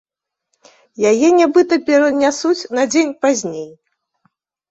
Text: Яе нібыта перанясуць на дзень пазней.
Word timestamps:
Яе 1.09 1.27
нібыта 1.39 1.77
перанясуць 1.91 2.69
на 2.79 2.83
дзень 2.93 3.11
пазней. 3.27 3.67